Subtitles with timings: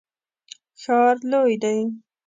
[0.81, 1.77] ښار لوی دی